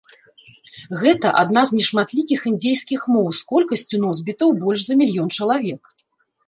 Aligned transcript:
Гэта 1.01 1.27
адна 1.41 1.61
з 1.71 1.77
нешматлікіх 1.79 2.39
індзейскіх 2.53 3.01
моў 3.17 3.27
з 3.41 3.47
колькасцю 3.53 4.01
носьбітаў 4.09 4.49
больш 4.67 4.79
за 4.91 5.01
мільён 5.05 5.29
чалавек. 5.39 5.81